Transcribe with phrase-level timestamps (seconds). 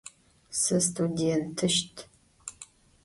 [0.59, 1.95] Sıstudêntışt.